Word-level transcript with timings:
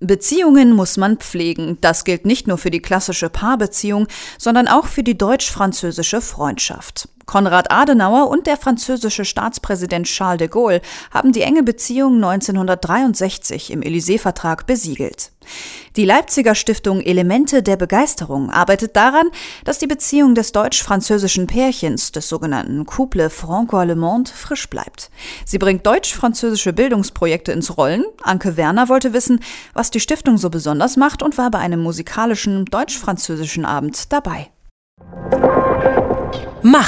Beziehungen 0.00 0.72
muss 0.72 0.96
man 0.96 1.16
pflegen. 1.16 1.78
Das 1.80 2.04
gilt 2.04 2.24
nicht 2.24 2.46
nur 2.46 2.58
für 2.58 2.70
die 2.70 2.82
klassische 2.82 3.30
Paarbeziehung, 3.30 4.06
sondern 4.38 4.68
auch 4.68 4.86
für 4.86 5.02
die 5.02 5.18
deutsch-französische 5.18 6.20
Freundschaft. 6.20 7.08
Konrad 7.28 7.70
Adenauer 7.70 8.30
und 8.30 8.46
der 8.46 8.56
französische 8.56 9.26
Staatspräsident 9.26 10.06
Charles 10.06 10.38
de 10.38 10.48
Gaulle 10.48 10.80
haben 11.12 11.30
die 11.30 11.42
enge 11.42 11.62
Beziehung 11.62 12.14
1963 12.16 13.70
im 13.70 13.82
Élysée-Vertrag 13.82 14.66
besiegelt. 14.66 15.30
Die 15.96 16.06
Leipziger 16.06 16.54
Stiftung 16.54 17.02
Elemente 17.02 17.62
der 17.62 17.76
Begeisterung 17.76 18.50
arbeitet 18.50 18.96
daran, 18.96 19.28
dass 19.64 19.78
die 19.78 19.86
Beziehung 19.86 20.34
des 20.34 20.52
deutsch-französischen 20.52 21.46
Pärchens, 21.46 22.12
des 22.12 22.30
sogenannten 22.30 22.86
Couple 22.86 23.28
franco-allemande, 23.28 24.30
frisch 24.34 24.70
bleibt. 24.70 25.10
Sie 25.44 25.58
bringt 25.58 25.86
deutsch-französische 25.86 26.72
Bildungsprojekte 26.72 27.52
ins 27.52 27.76
Rollen. 27.76 28.04
Anke 28.22 28.56
Werner 28.56 28.88
wollte 28.88 29.12
wissen, 29.12 29.40
was 29.74 29.90
die 29.90 30.00
Stiftung 30.00 30.38
so 30.38 30.48
besonders 30.48 30.96
macht 30.96 31.22
und 31.22 31.36
war 31.36 31.50
bei 31.50 31.58
einem 31.58 31.82
musikalischen 31.82 32.64
deutsch-französischen 32.64 33.66
Abend 33.66 34.10
dabei. 34.14 34.48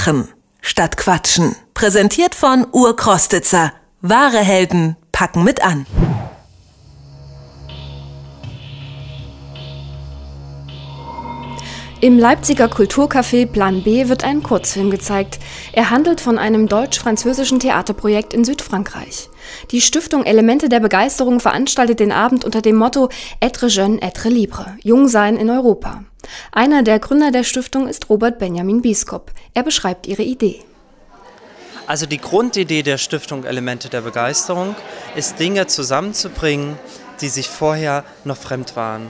Machen 0.01 0.29
statt 0.63 0.97
Quatschen. 0.97 1.55
Präsentiert 1.75 2.35
von 2.35 2.67
Urkrostitzer. 2.73 3.75
Wahre 4.01 4.39
Helden 4.39 4.97
packen 5.13 5.45
mit 5.45 5.63
an. 5.63 5.85
Im 12.01 12.19
Leipziger 12.19 12.65
Kulturcafé 12.65 13.45
Plan 13.45 13.83
B 13.83 14.09
wird 14.09 14.25
ein 14.25 14.43
Kurzfilm 14.43 14.91
gezeigt. 14.91 15.39
Er 15.75 15.91
handelt 15.91 16.23
von 16.23 16.39
einem 16.39 16.67
deutsch-französischen 16.67 17.61
Theaterprojekt 17.61 18.33
in 18.33 18.43
Südfrankreich. 18.43 19.29
Die 19.71 19.83
Stiftung 19.83 20.25
Elemente 20.25 20.71
der 20.71 20.81
Begeisterung 20.81 21.41
veranstaltet 21.41 22.01
den 22.01 22.11
Abend 22.11 22.47
unter 22.47 22.62
dem 22.62 22.77
Motto 22.77 23.11
Être 23.43 23.69
jeune, 23.69 24.01
être 24.01 24.31
libre, 24.31 24.79
Jung 24.83 25.09
sein 25.09 25.37
in 25.37 25.51
Europa. 25.51 26.05
Einer 26.53 26.83
der 26.83 26.98
Gründer 26.98 27.31
der 27.31 27.45
Stiftung 27.45 27.87
ist 27.87 28.11
Robert 28.11 28.39
Benjamin 28.41 28.83
Bieskop. 28.83 29.31
Er 29.55 29.62
beschreibt 29.62 30.09
ihre 30.09 30.23
Idee. 30.23 30.62
Also 31.87 32.07
die 32.07 32.19
Grundidee 32.19 32.83
der 32.83 32.98
Stiftung 32.98 33.45
Elemente 33.45 33.89
der 33.89 34.01
Begeisterung 34.01 34.75
ist 35.15 35.39
Dinge 35.39 35.67
zusammenzubringen, 35.67 36.77
die 37.20 37.29
sich 37.29 37.48
vorher 37.48 38.05
noch 38.25 38.37
fremd 38.37 38.75
waren. 38.77 39.07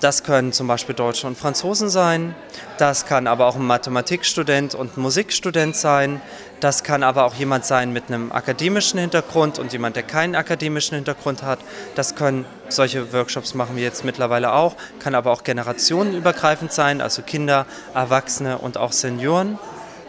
Das 0.00 0.24
können 0.24 0.52
zum 0.54 0.66
Beispiel 0.66 0.94
Deutsche 0.94 1.26
und 1.26 1.36
Franzosen 1.36 1.90
sein. 1.90 2.34
Das 2.78 3.04
kann 3.04 3.26
aber 3.26 3.46
auch 3.46 3.56
ein 3.56 3.66
Mathematikstudent 3.66 4.74
und 4.74 4.96
Musikstudent 4.96 5.76
sein. 5.76 6.22
Das 6.60 6.84
kann 6.84 7.02
aber 7.02 7.24
auch 7.24 7.34
jemand 7.34 7.66
sein 7.66 7.92
mit 7.92 8.08
einem 8.08 8.32
akademischen 8.32 8.98
Hintergrund 8.98 9.58
und 9.58 9.74
jemand, 9.74 9.96
der 9.96 10.02
keinen 10.02 10.36
akademischen 10.36 10.94
Hintergrund 10.94 11.42
hat. 11.42 11.58
Das 11.96 12.14
können 12.14 12.46
solche 12.70 13.12
Workshops 13.12 13.52
machen 13.52 13.76
wir 13.76 13.82
jetzt 13.82 14.02
mittlerweile 14.02 14.54
auch. 14.54 14.74
Kann 15.00 15.14
aber 15.14 15.32
auch 15.32 15.44
generationenübergreifend 15.44 16.72
sein, 16.72 17.02
also 17.02 17.20
Kinder, 17.20 17.66
Erwachsene 17.94 18.56
und 18.56 18.78
auch 18.78 18.92
Senioren. 18.92 19.58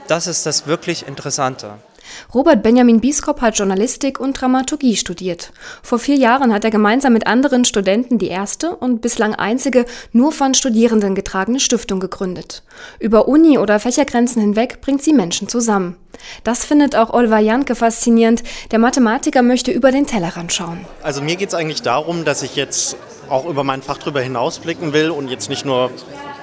Das 0.07 0.25
ist 0.25 0.45
das 0.45 0.67
wirklich 0.67 1.05
Interessante. 1.05 1.75
Robert 2.33 2.63
Benjamin 2.63 2.99
Bieskop 3.01 3.41
hat 3.41 3.57
Journalistik 3.57 4.19
und 4.19 4.39
Dramaturgie 4.39 4.95
studiert. 4.95 5.51
Vor 5.83 5.99
vier 5.99 6.15
Jahren 6.15 6.53
hat 6.53 6.63
er 6.63 6.71
gemeinsam 6.71 7.13
mit 7.13 7.27
anderen 7.27 7.65
Studenten 7.65 8.17
die 8.17 8.27
erste 8.27 8.75
und 8.75 9.01
bislang 9.01 9.35
einzige 9.35 9.85
nur 10.11 10.31
von 10.31 10.53
Studierenden 10.53 11.15
getragene 11.15 11.59
Stiftung 11.59 11.99
gegründet. 11.99 12.63
Über 12.99 13.27
Uni- 13.27 13.57
oder 13.57 13.79
Fächergrenzen 13.79 14.41
hinweg 14.41 14.81
bringt 14.81 15.03
sie 15.03 15.13
Menschen 15.13 15.47
zusammen. 15.47 15.95
Das 16.43 16.65
findet 16.65 16.95
auch 16.95 17.11
Oliver 17.11 17.39
Janke 17.39 17.75
faszinierend. 17.75 18.43
Der 18.71 18.79
Mathematiker 18.79 19.41
möchte 19.41 19.71
über 19.71 19.91
den 19.91 20.07
Tellerrand 20.07 20.53
schauen. 20.53 20.85
Also 21.01 21.21
mir 21.21 21.35
geht 21.35 21.49
es 21.49 21.55
eigentlich 21.55 21.81
darum, 21.81 22.25
dass 22.25 22.43
ich 22.43 22.55
jetzt 22.55 22.97
auch 23.29 23.45
über 23.45 23.63
mein 23.63 23.81
Fach 23.81 23.97
drüber 23.97 24.21
hinausblicken 24.21 24.93
will 24.93 25.09
und 25.09 25.29
jetzt 25.29 25.49
nicht 25.49 25.65
nur 25.65 25.89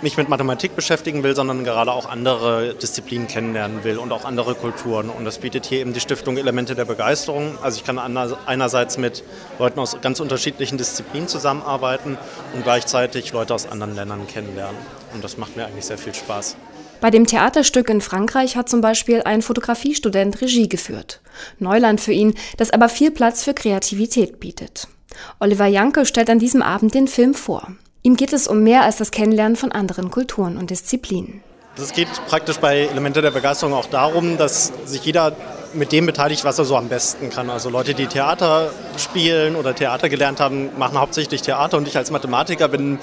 mich 0.03 0.17
mit 0.17 0.29
Mathematik 0.29 0.77
beschäftigen 0.77 1.23
will, 1.23 1.35
sondern 1.35 1.65
gerade 1.65 1.93
auch 1.93 2.09
andere 2.09 2.75
Disziplinen 2.75 3.27
kennenlernen 3.27 3.85
will 3.85 3.99
und 3.99 4.13
auch 4.13 4.25
andere 4.25 4.55
Kulturen. 4.55 5.11
Und 5.11 5.25
das 5.25 5.39
bietet 5.39 5.67
hier 5.67 5.81
eben 5.81 5.93
die 5.93 6.01
Stiftung 6.01 6.37
Elemente 6.37 6.75
der 6.75 6.85
Begeisterung. 6.85 7.59
Also 7.63 7.79
ich 7.79 7.85
kann 7.85 7.99
einerseits 7.99 8.99
mit 8.99 9.25
Leuten 9.59 9.81
aus 9.81 9.97
ganz 10.01 10.21
unterschiedlichen 10.21 10.79
Disziplinen 10.79 11.29
zusammenarbeiten 11.29 12.17
und 12.55 12.63
gleichzeitig 12.63 13.33
Leute 13.33 13.55
aus 13.55 13.69
anderen 13.69 13.95
Ländern 13.95 14.27
kennenlernen. 14.27 14.81
Und 15.15 15.25
das 15.25 15.37
macht 15.37 15.57
mir 15.57 15.67
eigentlich 15.67 15.87
sehr 15.87 15.99
viel 15.99 16.15
Spaß. 16.15 16.57
Bei 17.01 17.11
dem 17.11 17.27
Theaterstück 17.27 17.89
in 17.91 18.01
Frankreich 18.01 18.57
hat 18.57 18.69
zum 18.69 18.81
Beispiel 18.81 19.23
ein 19.23 19.43
Fotografiestudent 19.43 20.41
Regie 20.41 20.69
geführt. 20.69 21.21
Neuland 21.59 22.01
für 22.01 22.13
ihn, 22.13 22.35
das 22.57 22.73
aber 22.73 22.89
viel 22.89 23.13
Platz 23.13 23.45
für 23.45 23.55
Kreativität 23.55 24.41
bietet. 24.41 24.89
Oliver 25.39 25.67
Janke 25.67 26.07
stellt 26.07 26.29
an 26.31 26.39
diesem 26.39 26.63
Abend 26.63 26.95
den 26.95 27.07
Film 27.07 27.35
vor. 27.35 27.69
Ihm 28.09 28.17
geht 28.17 28.33
es 28.33 28.49
um 28.49 28.63
mehr 28.63 28.85
als 28.85 28.97
das 28.97 29.11
Kennenlernen 29.11 29.55
von 29.55 29.71
anderen 29.71 30.11
Kulturen 30.11 30.57
und 30.57 30.71
Disziplinen. 30.71 31.43
Es 31.77 31.93
geht 31.93 32.09
praktisch 32.27 32.57
bei 32.57 32.87
Elemente 32.87 33.21
der 33.21 33.33
Begeisterung 33.33 33.75
auch 33.75 33.85
darum, 33.85 34.39
dass 34.39 34.73
sich 34.87 35.05
jeder 35.05 35.37
mit 35.75 35.93
dem 35.93 36.07
beteiligt, 36.07 36.43
was 36.43 36.59
er 36.59 36.65
so 36.65 36.75
am 36.75 36.89
besten 36.89 37.29
kann. 37.29 37.51
Also 37.51 37.69
Leute, 37.69 37.93
die 37.93 38.07
Theater 38.07 38.71
spielen 38.97 39.57
oder 39.57 39.75
Theater 39.75 40.09
gelernt 40.09 40.41
haben, 40.41 40.71
machen 40.79 40.99
hauptsächlich 40.99 41.43
Theater 41.43 41.77
und 41.77 41.87
ich 41.87 41.99
als 41.99 42.11
Mathematiker 42.11 42.69
bin 42.69 42.99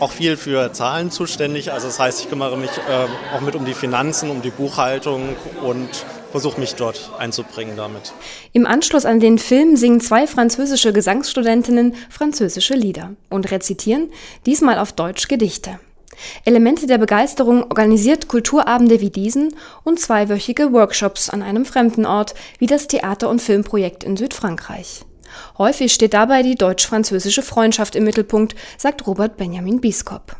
auch 0.00 0.10
viel 0.10 0.36
für 0.36 0.70
Zahlen 0.74 1.10
zuständig. 1.10 1.72
Also 1.72 1.86
das 1.86 1.98
heißt, 1.98 2.20
ich 2.20 2.28
kümmere 2.28 2.58
mich 2.58 2.72
äh, 2.72 3.34
auch 3.34 3.40
mit 3.40 3.54
um 3.54 3.64
die 3.64 3.72
Finanzen, 3.72 4.28
um 4.28 4.42
die 4.42 4.50
Buchhaltung 4.50 5.34
und 5.62 5.88
versuche 6.32 6.58
mich 6.58 6.74
dort 6.74 7.12
einzubringen 7.18 7.76
damit. 7.76 8.12
Im 8.52 8.66
Anschluss 8.66 9.04
an 9.04 9.20
den 9.20 9.38
Film 9.38 9.76
singen 9.76 10.00
zwei 10.00 10.26
französische 10.26 10.92
Gesangsstudentinnen 10.92 11.94
französische 12.10 12.74
Lieder 12.74 13.12
und 13.30 13.50
rezitieren, 13.50 14.10
diesmal 14.46 14.78
auf 14.78 14.92
Deutsch 14.92 15.28
Gedichte. 15.28 15.78
Elemente 16.44 16.86
der 16.86 16.98
Begeisterung 16.98 17.64
organisiert 17.64 18.28
Kulturabende 18.28 19.00
wie 19.00 19.10
diesen 19.10 19.54
und 19.84 20.00
zweiwöchige 20.00 20.72
Workshops 20.72 21.30
an 21.30 21.42
einem 21.42 21.64
fremden 21.64 22.06
Ort 22.06 22.34
wie 22.58 22.66
das 22.66 22.88
Theater- 22.88 23.28
und 23.28 23.40
Filmprojekt 23.40 24.04
in 24.04 24.16
Südfrankreich. 24.16 25.04
Häufig 25.58 25.92
steht 25.92 26.14
dabei 26.14 26.42
die 26.42 26.56
deutsch-französische 26.56 27.42
Freundschaft 27.42 27.96
im 27.96 28.04
Mittelpunkt, 28.04 28.54
sagt 28.76 29.06
Robert 29.06 29.36
Benjamin 29.36 29.80
Bieskop. 29.80 30.36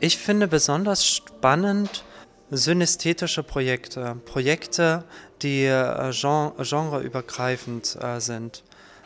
Ich 0.00 0.18
finde 0.18 0.48
besonders 0.48 1.06
spannend 1.06 2.04
synästhetische 2.50 3.42
Projekte, 3.42 4.16
Projekte, 4.24 5.04
die 5.42 5.64
äh, 5.64 6.12
genreübergreifend 6.12 7.96
äh, 8.00 8.20
sind. 8.20 8.62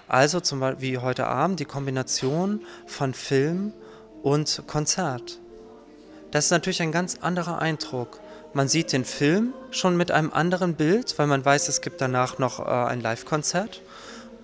Also 0.08 0.40
zum 0.40 0.60
Beispiel 0.60 0.92
wie 0.92 0.98
heute 0.98 1.26
Abend 1.26 1.60
die 1.60 1.64
Kombination 1.64 2.62
von 2.86 3.14
Film 3.14 3.72
und 4.22 4.62
Konzert. 4.66 5.38
Das 6.30 6.46
ist 6.46 6.50
natürlich 6.50 6.82
ein 6.82 6.92
ganz 6.92 7.18
anderer 7.20 7.60
Eindruck. 7.60 8.20
Man 8.54 8.68
sieht 8.68 8.92
den 8.92 9.04
Film 9.04 9.52
schon 9.70 9.96
mit 9.96 10.10
einem 10.10 10.32
anderen 10.32 10.74
Bild, 10.74 11.18
weil 11.18 11.26
man 11.26 11.44
weiß, 11.44 11.68
es 11.68 11.80
gibt 11.80 12.00
danach 12.00 12.38
noch 12.38 12.60
äh, 12.60 12.64
ein 12.64 13.00
Live-Konzert. 13.00 13.82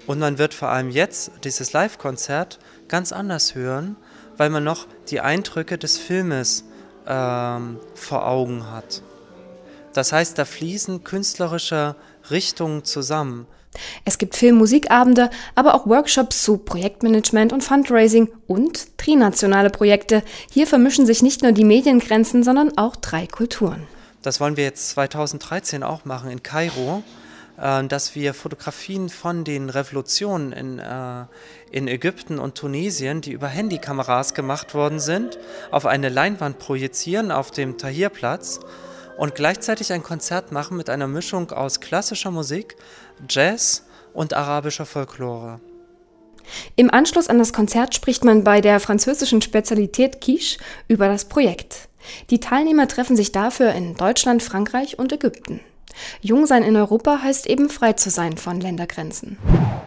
Und 0.06 0.18
man 0.18 0.38
wird 0.38 0.52
vor 0.52 0.68
allem 0.68 0.90
jetzt 0.90 1.30
dieses 1.44 1.72
Live-Konzert 1.72 2.58
ganz 2.88 3.12
anders 3.12 3.54
hören, 3.54 3.96
weil 4.36 4.50
man 4.50 4.64
noch 4.64 4.86
die 5.08 5.20
Eindrücke 5.20 5.78
des 5.78 5.96
Filmes 5.96 6.64
ähm, 7.06 7.78
vor 7.94 8.26
Augen 8.26 8.70
hat. 8.70 9.02
Das 9.92 10.12
heißt, 10.12 10.38
da 10.38 10.44
fließen 10.44 11.04
künstlerische 11.04 11.94
Richtungen 12.30 12.84
zusammen. 12.84 13.46
Es 14.04 14.18
gibt 14.18 14.36
Filmmusikabende, 14.36 15.30
aber 15.54 15.74
auch 15.74 15.86
Workshops 15.86 16.42
zu 16.42 16.58
Projektmanagement 16.58 17.52
und 17.52 17.62
Fundraising 17.62 18.30
und 18.46 18.98
trinationale 18.98 19.70
Projekte. 19.70 20.22
Hier 20.50 20.66
vermischen 20.66 21.06
sich 21.06 21.22
nicht 21.22 21.42
nur 21.42 21.52
die 21.52 21.64
Mediengrenzen, 21.64 22.44
sondern 22.44 22.76
auch 22.78 22.96
drei 22.96 23.26
Kulturen. 23.26 23.86
Das 24.22 24.40
wollen 24.40 24.56
wir 24.56 24.64
jetzt 24.64 24.90
2013 24.90 25.82
auch 25.82 26.04
machen 26.04 26.30
in 26.30 26.42
Kairo. 26.42 27.02
Äh, 27.56 27.84
dass 27.86 28.14
wir 28.14 28.34
Fotografien 28.34 29.08
von 29.08 29.44
den 29.44 29.70
Revolutionen 29.70 30.52
in, 30.52 30.78
äh, 30.78 31.24
in 31.70 31.88
Ägypten 31.88 32.38
und 32.38 32.56
Tunesien, 32.56 33.20
die 33.20 33.32
über 33.32 33.48
Handykameras 33.48 34.34
gemacht 34.34 34.74
worden 34.74 34.98
sind, 35.00 35.38
auf 35.70 35.86
eine 35.86 36.08
Leinwand 36.08 36.58
projizieren 36.58 37.30
auf 37.30 37.50
dem 37.50 37.78
Tahrirplatz 37.78 38.60
und 39.16 39.34
gleichzeitig 39.34 39.92
ein 39.92 40.02
Konzert 40.02 40.50
machen 40.50 40.76
mit 40.76 40.90
einer 40.90 41.06
Mischung 41.06 41.52
aus 41.52 41.80
klassischer 41.80 42.32
Musik, 42.32 42.76
Jazz 43.28 43.84
und 44.12 44.34
arabischer 44.34 44.86
Folklore. 44.86 45.60
Im 46.76 46.90
Anschluss 46.90 47.28
an 47.28 47.38
das 47.38 47.52
Konzert 47.52 47.94
spricht 47.94 48.24
man 48.24 48.44
bei 48.44 48.60
der 48.60 48.80
französischen 48.80 49.40
Spezialität 49.40 50.20
Quiche 50.20 50.58
über 50.88 51.08
das 51.08 51.24
Projekt. 51.24 51.88
Die 52.28 52.40
Teilnehmer 52.40 52.86
treffen 52.86 53.16
sich 53.16 53.32
dafür 53.32 53.72
in 53.72 53.94
Deutschland, 53.94 54.42
Frankreich 54.42 54.98
und 54.98 55.12
Ägypten. 55.12 55.60
Jung 56.20 56.46
sein 56.46 56.62
in 56.62 56.76
Europa 56.76 57.20
heißt 57.22 57.46
eben 57.46 57.70
frei 57.70 57.92
zu 57.94 58.10
sein 58.10 58.36
von 58.36 58.60
Ländergrenzen. 58.60 59.38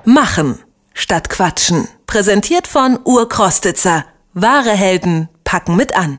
Machen 0.06 0.60
statt 0.94 1.30
Quatschen. 1.30 1.88
Präsentiert 2.06 2.68
von 2.68 3.00
Urkrostitzer. 3.04 4.06
Wahre 4.34 4.72
Helden 4.72 5.30
packen 5.44 5.76
mit 5.76 5.96
an. 5.96 6.16